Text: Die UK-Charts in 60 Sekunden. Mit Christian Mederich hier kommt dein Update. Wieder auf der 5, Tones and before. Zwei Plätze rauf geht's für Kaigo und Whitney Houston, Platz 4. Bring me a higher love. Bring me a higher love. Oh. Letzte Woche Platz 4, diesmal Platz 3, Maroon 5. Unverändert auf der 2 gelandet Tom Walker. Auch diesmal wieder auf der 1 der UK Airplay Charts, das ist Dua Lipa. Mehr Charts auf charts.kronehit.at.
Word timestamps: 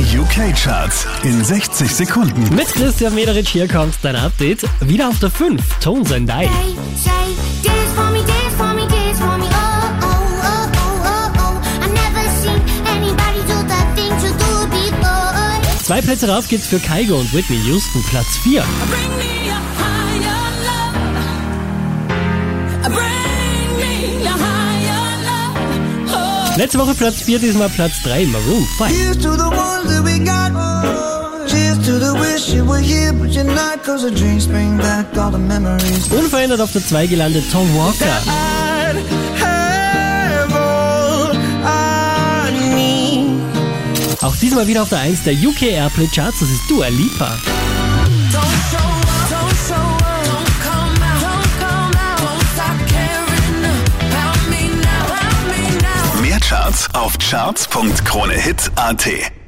Die 0.00 0.18
UK-Charts 0.18 1.06
in 1.24 1.44
60 1.44 1.94
Sekunden. 1.94 2.54
Mit 2.54 2.68
Christian 2.68 3.14
Mederich 3.14 3.50
hier 3.50 3.68
kommt 3.68 3.94
dein 4.00 4.16
Update. 4.16 4.62
Wieder 4.80 5.10
auf 5.10 5.18
der 5.18 5.30
5, 5.30 5.62
Tones 5.78 6.10
and 6.10 6.26
before. 6.26 6.48
Zwei 15.84 16.00
Plätze 16.00 16.30
rauf 16.30 16.48
geht's 16.48 16.66
für 16.66 16.80
Kaigo 16.80 17.18
und 17.18 17.30
Whitney 17.34 17.60
Houston, 17.66 18.02
Platz 18.04 18.38
4. 18.38 18.62
Bring 18.88 19.16
me 19.18 19.52
a 19.52 19.60
higher 19.76 20.50
love. 20.64 20.96
Bring 22.84 23.76
me 23.76 24.26
a 24.26 24.32
higher 24.32 25.04
love. 25.26 26.54
Oh. 26.54 26.58
Letzte 26.58 26.78
Woche 26.78 26.94
Platz 26.94 27.20
4, 27.20 27.38
diesmal 27.38 27.68
Platz 27.68 28.02
3, 28.02 28.24
Maroon 28.24 28.66
5. 28.78 29.79
Unverändert 36.10 36.60
auf 36.60 36.72
der 36.72 36.86
2 36.86 37.06
gelandet 37.06 37.44
Tom 37.52 37.68
Walker. 37.76 38.22
Auch 44.22 44.36
diesmal 44.36 44.66
wieder 44.66 44.82
auf 44.82 44.88
der 44.88 45.00
1 45.00 45.24
der 45.24 45.34
UK 45.34 45.62
Airplay 45.62 46.06
Charts, 46.06 46.40
das 46.40 46.50
ist 46.50 46.62
Dua 46.68 46.88
Lipa. 46.88 47.36
Mehr 56.20 56.40
Charts 56.40 56.88
auf 56.94 57.16
charts.kronehit.at. 57.18 59.39